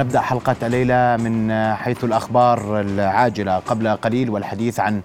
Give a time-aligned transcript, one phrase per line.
[0.00, 3.58] نبدأ حلقة الليلة من حيث الأخبار العاجلة.
[3.58, 5.00] قبل قليل والحديث عن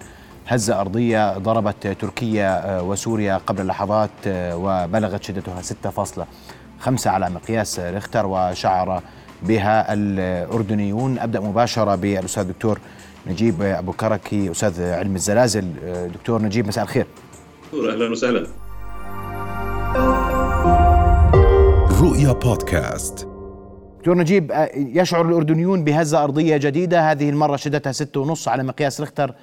[0.46, 9.02] هزة أرضية ضربت تركيا وسوريا قبل لحظات وبلغت شدتها 6.5 على مقياس ريختر وشعر
[9.42, 11.18] بها الأردنيون.
[11.18, 12.78] أبدأ مباشرة بالأستاذ الدكتور
[13.26, 15.72] نجيب أبو كركي أستاذ علم الزلازل.
[16.14, 17.06] دكتور نجيب مساء الخير.
[17.74, 18.46] أهلا وسهلا.
[22.00, 23.33] رؤيا بودكاست.
[24.04, 27.10] دكتور نجيب يشعر الأردنيون بهزة أرضية جديدة.
[27.10, 29.34] هذه المرة شدتها ستة ونص على مقياس ريختر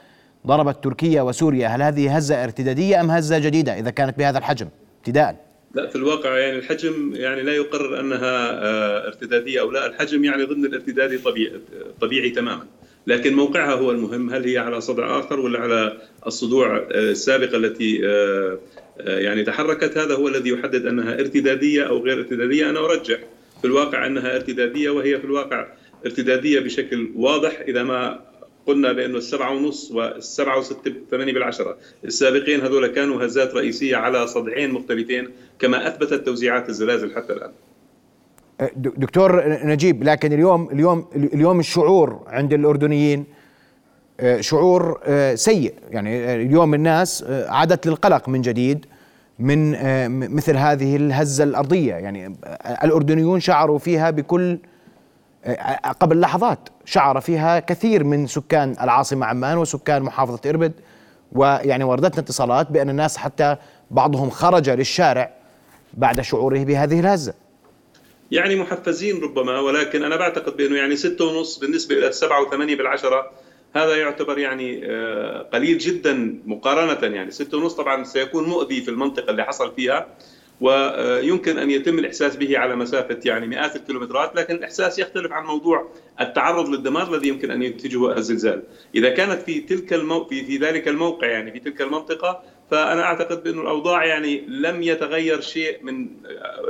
[0.48, 1.68] ضربت تركيا وسوريا.
[1.68, 4.68] هل هذه هزة ارتدادية أم هزة جديدة إذا كانت بهذا الحجم؟
[5.00, 5.36] ابتداء.
[5.76, 10.66] لا في الواقع يعني الحجم يعني لا يقرر أنها ارتدادية أو لا، الحجم يعني ضمن
[10.66, 11.52] الارتدادي طبيعي
[12.02, 12.66] طبيعي تماما،
[13.08, 15.98] لكن موقعها هو المهم، هل هي على صدع آخر ولا على
[16.28, 18.02] الصدوع السابقه التي
[19.00, 23.18] يعني تحركت؟ هذا هو الذي يحدد أنها ارتدادية أو غير ارتدادية، أنا أرجح
[23.62, 25.68] في الواقع أنها ارتدادية وهي في الواقع
[26.06, 28.20] ارتدادية بشكل واضح إذا ما
[28.68, 31.78] قلنا بأنه السبعة ونص والسبعة وستة ثمانية بالعشرة.
[32.06, 37.52] السابقين هذول كانوا هزات رئيسية على صدعين مختلفين كما أثبتت توزيعات الزلازل حتى الآن.
[38.76, 43.26] دكتور نجيب لكن اليوم اليوم اليوم الشعور عند الأردنيين
[44.40, 45.00] شعور
[45.36, 45.74] سيء.
[45.90, 48.86] يعني اليوم الناس عادت للقلق من جديد.
[49.40, 49.72] من
[50.36, 51.94] مثل هذه الهزة الأرضية.
[51.94, 52.36] يعني
[52.84, 54.58] الأردنيون شعروا فيها بكل
[56.00, 56.70] قبل لحظات.
[56.86, 60.74] شعر فيها كثير من سكان العاصمة عمان وسكان محافظة إربد
[61.32, 63.56] ويعني وردتنا اتصالات بأن الناس حتى
[63.92, 65.32] بعضهم خرج للشارع
[65.94, 67.34] بعد شعوره بهذه الهزة.
[68.32, 73.32] يعني محفزين ربما ولكن أنا بعتقد بأنه يعني ستة ونص بالنسبة إلى السبعة وثمانية بالعشرة
[73.74, 74.86] هذا يعتبر يعني
[75.54, 77.32] قليل جدا مقارنة يعني.
[77.32, 80.08] ستة ونص طبعا سيكون مؤذي في المنطقة اللي حصل فيها
[80.62, 85.90] ويمكن أن يتم الإحساس به على مسافة يعني مئات الكيلومترات لكن الإحساس يختلف عن موضوع
[86.22, 88.64] التعرض للدمار الذي يمكن أن ينتجه الزلزال.
[88.96, 90.26] إذا كانت في تلك المو...
[90.26, 95.42] في, في ذلك الموقع يعني في تلك المنطقة فأنا أعتقد بأن الأوضاع يعني لم يتغير
[95.42, 96.08] شيء من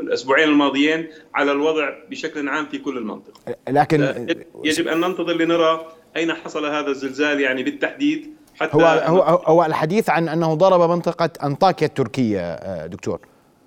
[0.02, 3.56] الأسبوعين الماضيين على الوضع بشكل عام في كل المنطقة.
[3.70, 4.28] لكن
[4.64, 5.88] يجب أن ننتظر لنرى
[6.18, 11.30] أين حصل هذا الزلزال يعني بالتحديد حتى هو هو هو الحديث عن أنه ضرب منطقة
[11.44, 13.20] أنطاكيا التركية دكتور.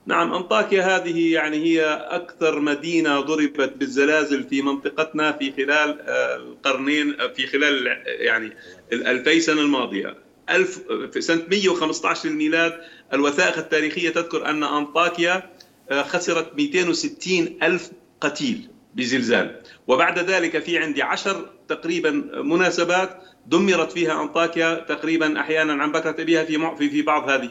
[0.06, 7.46] نعم أنطاكيا هذه يعني هي أكثر مدينة ضربت بالزلازل في منطقتنا في خلال القرنين في
[7.46, 8.52] خلال يعني
[8.92, 10.16] الألفي سنة الماضية.
[10.50, 10.80] ألف
[11.12, 12.72] في سنة 115 للميلاد
[13.12, 15.50] الوثائق التاريخية تذكر أن أنطاكيا
[15.92, 17.90] خسرت 260 ألف
[18.20, 18.68] قتيل.
[18.94, 19.60] بزلزال.
[19.86, 26.44] وبعد ذلك في عندي عشر تقريبا مناسبات دمرت فيها أنطاكيا تقريبا أحيانا عن بكرة أبيها
[26.44, 27.48] في في بعض هذه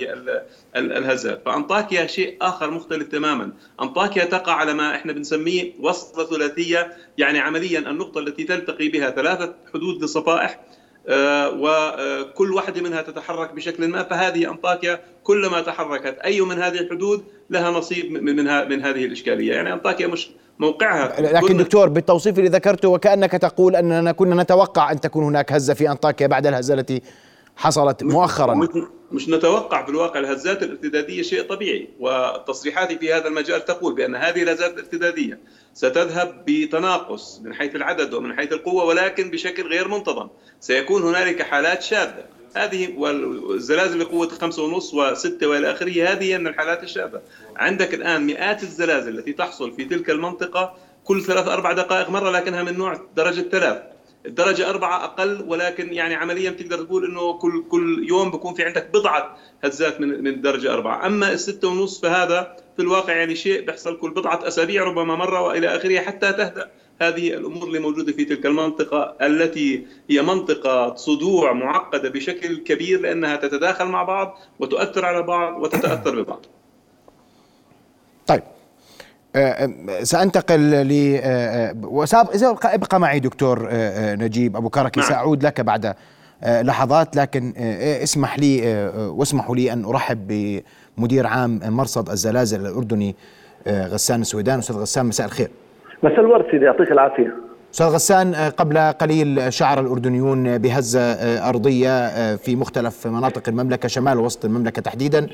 [0.76, 7.40] الهزات، فأنطاكيا شيء آخر مختلف تماما، أنطاكيا تقع على ما إحنا بنسميه وصله ثلاثية، يعني
[7.40, 10.60] عمليا النقطة التي تلتقي بها ثلاثة حدود لصفائح.
[11.10, 17.72] وكل واحدة منها تتحرك بشكل ما فهذه أنطاكيا كلما تحركت أي من هذه الحدود لها
[17.72, 18.36] نصيب من
[18.70, 19.54] من هذه الإشكالية.
[19.54, 21.22] يعني أنطاكيا مش موقعها.
[21.22, 25.92] لكن دكتور بالتوصيف اللي ذكرته وكأنك تقول أننا كنا نتوقع أن تكون هناك هزة في
[25.92, 27.02] أنطاكيا بعد الهزة التي
[27.56, 28.68] حصلت مؤخرا.
[29.14, 34.44] مش, نتوقع في الواقع الهزات الارتدادية شيء طبيعي وتصريحاتي في هذا المجال تقول بأن هذه
[34.44, 35.40] الهزات الارتدادية
[35.74, 40.28] ستذهب بتناقص من حيث العدد ومن حيث القوة ولكن بشكل غير منتظم.
[40.60, 42.26] سيكون هنالك حالات شاذة.
[42.56, 47.22] هذه والزلازل بقوة خمسة ونص وستة وإلى آخره هذه من الحالات الشاذة.
[47.56, 52.64] عندك الآن مئات الزلازل التي تحصل في تلك المنطقة كل ثلاث أربع دقائق مرة لكنها
[52.64, 53.93] من نوع درجة ثلاث
[54.26, 58.90] الدرجة أربعة أقل ولكن يعني عمليا تقدر تقول إنه كل كل يوم بكون في عندك
[58.94, 63.98] بضعة هزات من من درجة أربعة، أما الستة ونص فهذا في الواقع يعني شيء بيحصل
[63.98, 68.46] كل بضعة أسابيع ربما مرة وإلى آخره حتى تهدأ هذه الأمور اللي موجودة في تلك
[68.46, 75.64] المنطقة التي هي منطقة صدوع معقدة بشكل كبير لأنها تتداخل مع بعض وتؤثر على بعض
[75.64, 76.46] وتتأثر ببعض.
[80.04, 81.20] سأنتقل ل
[81.84, 85.10] وسابق ابقى معي دكتور نجيب أبو كركي نعم.
[85.10, 85.94] سأعود لك بعد
[86.46, 87.54] لحظات لكن
[88.04, 88.62] اسمح لي
[88.96, 90.62] واسمحوا لي أن أرحب
[90.98, 93.16] بمدير عام مرصد الزلازل الأردني
[93.68, 94.60] غسان السويدان.
[94.60, 95.52] أستاذ غسان مساء الخير.
[96.04, 97.34] مساء الورد سيدي يعطيك العافية.
[97.74, 101.14] أستاذ غسان قبل قليل شعر الأردنيون بهزة
[101.50, 105.28] أرضية في مختلف مناطق المملكة شمال وسط المملكة تحديدا.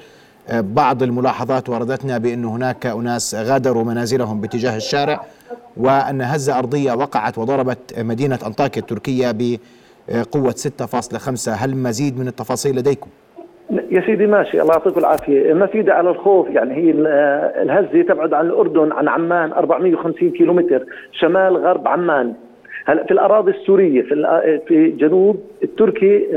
[0.53, 5.21] بعض الملاحظات وردتنا بأن هناك أناس غادروا منازلهم باتجاه الشارع
[5.77, 13.09] وأن هزة أرضية وقعت وضربت مدينة أنطاكيا التركية بقوة 6.5 هل مزيد من التفاصيل لديكم؟
[13.91, 14.61] يا سيدي ماشي.
[14.61, 15.53] الله يعطيك العافية.
[15.53, 16.91] ما في داعي على الخوف يعني هي
[17.61, 22.33] الهزه تبعد عن الأردن عن عمان 450 كيلومتر شمال غرب عمان.
[22.85, 26.27] هلا في الأراضي السورية في في جنوب التركي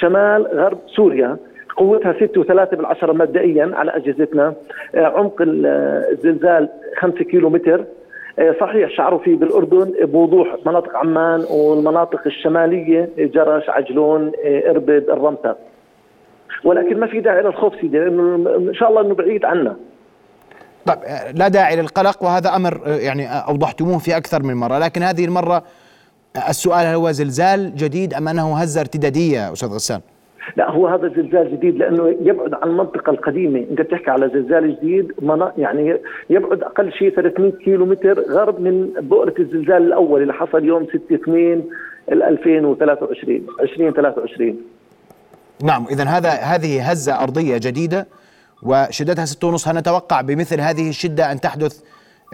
[0.00, 1.36] شمال غرب سوريا.
[1.78, 4.54] قوتها 6 و3 بالعشرة مبدئيا على أجهزتنا.
[4.94, 6.68] آه، عمق الزلزال
[7.00, 7.84] 5 كيلو متر
[8.38, 15.54] آه، صحيح شعروا فيه بالأردن بوضوح مناطق عمان والمناطق الشمالية جرش عجلون آه، إربد الرمته
[16.64, 19.76] ولكن ما في داعي للخوف سيدي لأنه إن شاء الله إنه بعيد عنا.
[20.86, 20.98] طيب
[21.34, 24.78] لا داعي للقلق وهذا أمر يعني أوضحتموه في أكثر من مرة.
[24.78, 25.62] لكن هذه المرة
[26.48, 30.00] السؤال هل هو زلزال جديد أم أنه هزة ارتدادية أستاذ غسان؟
[30.56, 35.12] لا هو هذا زلزال جديد لأنه يبعد عن المنطقة القديمة، أنت بتحكي على زلزال جديد
[35.58, 35.96] يعني
[36.30, 41.14] يبعد أقل شيء 300 كيلو متر غرب من بؤرة الزلزال الأول اللي حصل يوم 6
[41.14, 41.64] 2
[42.12, 44.56] 2023 2023
[45.64, 48.06] نعم اذا هذا هذه هزة أرضية جديدة
[48.62, 51.80] وشدتها 6.5 هل نتوقع بمثل هذه الشدة أن تحدث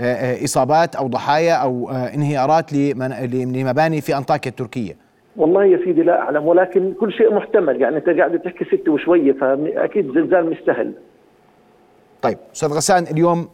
[0.00, 5.03] آه، آه، إصابات أو ضحايا أو آه، انهيارات لمباني في أنطاكيا التركية؟
[5.36, 7.80] والله يا سيدي لا أعلم ولكن كل شيء محتمل.
[7.80, 10.92] يعني أنت قاعد تحكي ستة وشوية فأكيد زلزال مش سهل.
[12.22, 13.48] طيب أستاذ غسان اليوم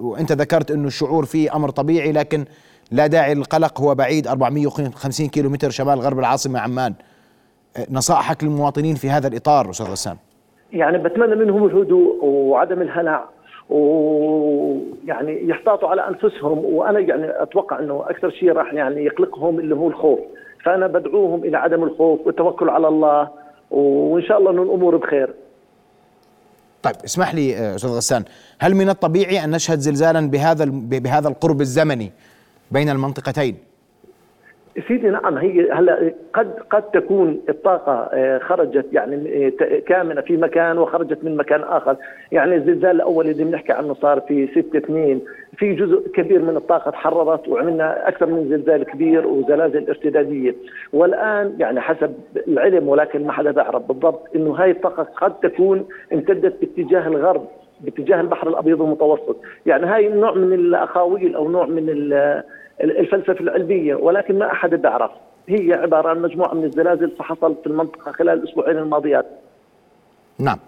[0.00, 2.44] وانت ذكرت أنه الشعور فيه أمر طبيعي لكن
[2.90, 3.80] لا داعي للقلق.
[3.80, 6.94] هو بعيد 450 كيلو متر شمال غرب العاصمة عمان.
[7.90, 10.16] نصائحك للمواطنين في هذا الإطار أستاذ غسان؟
[10.72, 13.24] يعني بتمنى منهم الهدوء وعدم الهلع
[13.70, 19.88] ويعني يحتاطوا على أنفسهم وأنا يعني أتوقع أنه أكثر شيء راح يعني يقلقهم اللي هو
[19.88, 20.18] الخوف.
[20.64, 23.28] فأنا بدعوهم إلى عدم الخوف والتوكل على الله
[23.70, 25.34] وإن شاء الله انه الأمور بخير.
[26.82, 28.24] طيب اسمح لي آه، أستاذ غسان
[28.58, 32.12] هل من الطبيعي أن نشهد زلزالا بهذا بهذا القرب الزمني
[32.70, 33.56] بين المنطقتين؟
[34.88, 40.78] سيدي نعم هي هلا قد قد تكون الطاقة آه، خرجت يعني آه، كامنة في مكان
[40.78, 41.96] وخرجت من مكان آخر،
[42.32, 45.20] يعني الزلزال الأول اللي بنحكي عنه صار في 6 2
[45.56, 50.54] في جزء كبير من الطاقة تحررت وعملنا أكثر من زلزال كبير وزلازل ارتدادية،
[50.92, 52.14] والآن يعني حسب
[52.48, 57.46] العلم ولكن ما حدا بيعرف بالضبط إنه هاي الطاقة قد تكون امتدت باتجاه الغرب
[57.80, 59.36] باتجاه البحر الأبيض المتوسط،
[59.66, 61.88] يعني هاي نوع من الأخاويل أو نوع من
[62.82, 65.10] الفلسفة العلمية ولكن ما أحد بيعرف
[65.48, 69.26] هي عبارة عن مجموعة من الزلازل فحصلت في المنطقة خلال الأسبوعين الماضيات.
[70.38, 70.58] نعم.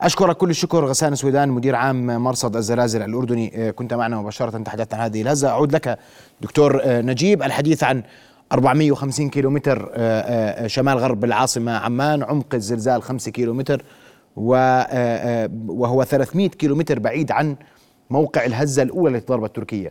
[0.00, 3.52] أشكرك كل الشكر غسان سويدان مدير عام مرصد الزلازل الأردني.
[3.54, 5.98] آه، كنت معنا مباشرة تحدثت عن هذه الهزة أعود لك
[6.40, 7.42] دكتور آه، نجيب.
[7.42, 8.02] الحديث عن
[8.52, 13.82] 450 كيلو متر آه، شمال غرب العاصمة عمان عمق الزلزال 5 كيلو متر
[14.36, 17.56] وهو 300 كيلو متر بعيد عن
[18.10, 19.90] موقع الهزة الأولى التي ضربت تركيا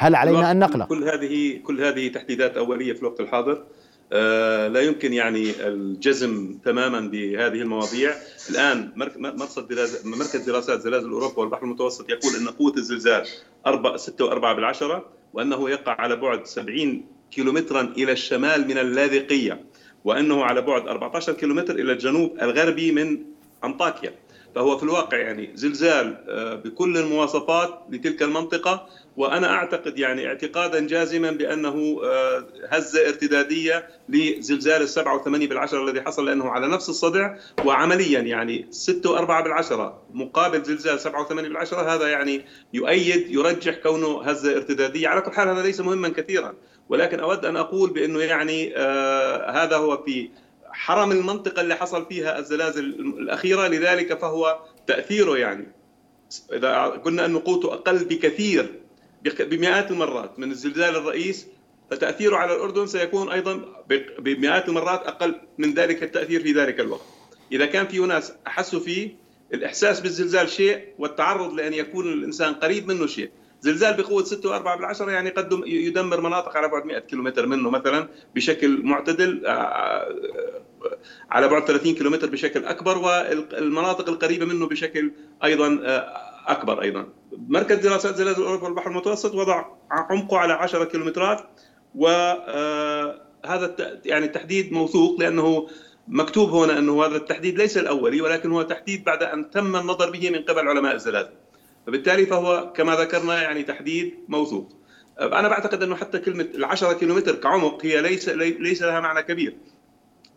[0.00, 3.64] هل علينا أن نقلق؟ كل هذه كل هذه تحديدات أولية في الوقت الحاضر.
[4.12, 8.14] آه لا يمكن يعني الجزم تماما بهذه المواضيع.
[8.50, 9.72] الآن مرصد
[10.04, 13.26] مركز دراسات زلازل أوروبا والبحر المتوسط يقول أن قوة الزلزال
[13.66, 19.64] 4 6 و4 بالعشرة وأنه يقع على بعد 70 كيلومترا إلى الشمال من اللاذقية
[20.04, 23.18] وأنه على بعد 14 كيلومتر إلى الجنوب الغربي من
[23.64, 24.14] أنطاكيا.
[24.54, 28.86] فهو في الواقع يعني زلزال آه، بكل المواصفات لتلك المنطقة
[29.16, 36.26] وأنا أعتقد يعني اعتقادا جازما بأنه آه، هزة ارتدادية لزلزال السبعة وثمانية بالعشرة الذي حصل
[36.26, 42.08] لأنه على نفس الصدع وعمليا يعني ستة وأربعة بالعشرة مقابل زلزال سبعة وثمانية بالعشرة هذا
[42.08, 45.08] يعني يؤيد يرجح كونه هزة ارتدادية.
[45.08, 46.54] على كل حال هذا ليس مهما كثيرا
[46.88, 50.30] ولكن أود أن أقول بأنه يعني آه هذا هو في
[50.72, 52.84] حرم المنطقة اللي حصل فيها الزلازل
[53.18, 55.66] الأخيرة لذلك فهو تأثيره يعني.
[56.52, 58.80] إذا قلنا أن قوته أقل بكثير
[59.40, 61.46] بمئات المرات من الزلزال الرئيس
[61.90, 63.64] فتأثيره على الأردن سيكون أيضا
[64.18, 67.06] بمئات المرات أقل من ذلك التأثير في ذلك الوقت.
[67.52, 69.16] إذا كان في ناس أحسوا فيه
[69.54, 73.30] الإحساس بالزلزال شيء والتعرض لأن يكون الإنسان قريب منه شيء.
[73.60, 78.08] زلزال بقوة 6 و4 بالعشرة يعني قد يدمر مناطق على بعد 100 كيلومتر منه مثلا
[78.34, 80.12] بشكل معتدل آه، آه،
[81.30, 85.12] على بعد 30 كيلومتر بشكل أكبر والمناطق القريبة منه بشكل
[85.44, 87.06] أيضا آه، أكبر أيضا.
[87.48, 91.44] مركز دراسات زلازل أوروبا والبحر المتوسط وضع عمقه على 10 كيلومترات
[91.94, 93.74] وهذا
[94.04, 95.68] يعني التحديد موثوق لأنه
[96.08, 100.30] مكتوب هنا أنه هذا التحديد ليس الأولي ولكن هو تحديد بعد أن تم النظر به
[100.30, 101.30] من قبل علماء الزلازل.
[101.86, 104.72] فبالتالي فهو كما ذكرنا يعني تحديد موثوق.
[105.20, 109.56] أنا بعتقد أنه حتى كلمة ال 10 كيلومتر كعمق هي ليس ليس لها معنى كبير.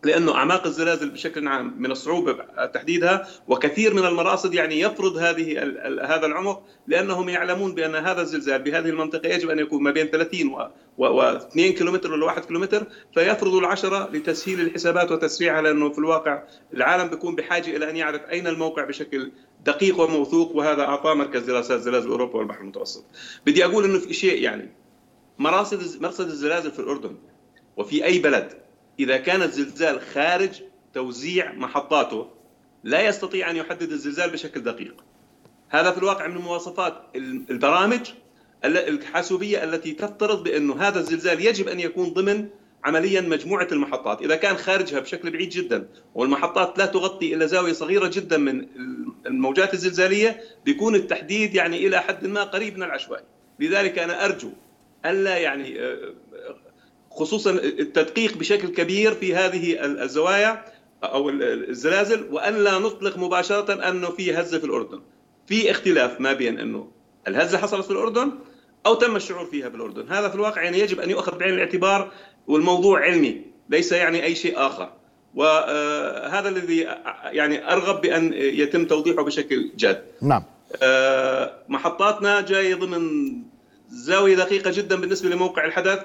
[0.04, 2.32] لأنه أعماق الزلازل بشكل عام من الصعوبة
[2.66, 5.62] تحديدها وكثير من المراصد يعني يفرض هذه
[6.02, 10.48] هذا العمق لأنهم يعلمون بأن هذا الزلزال بهذه المنطقة يجب أن يكون ما بين 30
[10.98, 16.42] و 2 كيلومتر ولا 1 كيلومتر فيفرض العشرة لتسهيل الحسابات وتسريعها لأنه في الواقع
[16.74, 19.32] العالم بيكون بحاجة إلى أن يعرف أين الموقع بشكل
[19.64, 23.04] دقيق وموثوق وهذا أعطاه مركز دراسات زلازل أوروبا والبحر المتوسط.
[23.46, 24.70] بدي أقول إنه في شيء يعني
[25.38, 27.16] مراصد مرصد الزلازل في الأردن
[27.76, 28.63] وفي أي بلد
[29.00, 30.62] إذا كان الزلزال خارج
[30.94, 32.30] توزيع محطاته
[32.84, 35.04] لا يستطيع أن يحدد الزلزال بشكل دقيق.
[35.68, 36.94] هذا في الواقع من مواصفات
[37.50, 38.00] البرامج
[38.64, 42.48] الحاسوبية التي تفترض بأنه هذا الزلزال يجب أن يكون ضمن
[42.84, 44.22] عمليا مجموعة المحطات.
[44.22, 48.66] إذا كان خارجها بشكل بعيد جدا والمحطات لا تغطي إلا زاوية صغيرة جدا من
[49.26, 53.24] الموجات الزلزالية بيكون التحديد يعني إلى حد ما قريب من العشوائي.
[53.60, 54.50] لذلك أنا أرجو
[55.06, 56.14] ألا يعني آه،
[57.14, 60.64] خصوصا التدقيق بشكل كبير في هذه الزوايا
[61.04, 65.00] أو الزلازل وأن لا نطلق مباشرة أنه في هزه في الأردن.
[65.46, 66.90] في اختلاف ما بين أنه
[67.28, 68.30] الهزه حصلت في الأردن
[68.86, 72.12] أو تم الشعور فيها بالأردن، هذا في الواقع يعني يجب أن يؤخذ بعين الاعتبار
[72.46, 74.92] والموضوع علمي ليس يعني أي شيء آخر.
[75.34, 76.80] وهذا الذي
[77.24, 80.04] يعني أرغب بأن يتم توضيحه بشكل جاد.
[80.22, 80.42] نعم.
[80.82, 83.36] آه، محطاتنا جاية ضمن
[83.88, 86.00] زاوية دقيقة جدا بالنسبة لموقع الحدث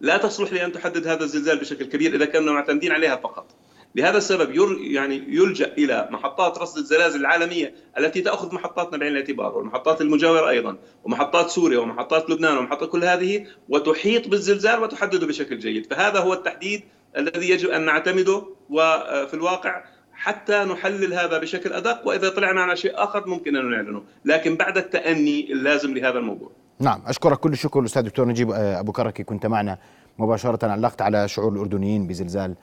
[0.00, 3.54] لا تصلح لأن تحدد هذا الزلزال بشكل كبير إذا كنا معتمدين عليها فقط.
[3.94, 10.00] لهذا السبب يعني يلجأ إلى محطات رصد الزلازل العالمية التي تأخذ محطاتنا بعين الاعتبار والمحطات
[10.00, 16.18] المجاورة أيضا ومحطات سوريا ومحطات لبنان ومحطات كل هذه وتحيط بالزلزال وتحدده بشكل جيد، فهذا
[16.18, 16.82] هو التحديد
[17.16, 22.92] الذي يجب أن نعتمده وفي الواقع حتى نحلل هذا بشكل أدق وإذا طلعنا على شيء
[22.94, 26.52] آخر ممكن أن نعلنه، لكن بعد التأني اللازم لهذا الموضوع.
[26.80, 29.22] نعم أشكرك كل الشكر الأستاذ دكتور نجيب آه، أبو كركي.
[29.24, 29.78] كنت معنا
[30.18, 32.54] مباشرة علقت على شعور الأردنيين بزلزال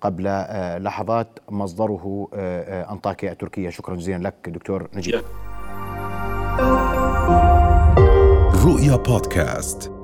[0.00, 5.22] قبل آه، لحظات مصدره آه، أنطاكيا تركيا شكرا جزيلا لك دكتور نجيب.
[8.64, 9.99] رؤيا بودكاست.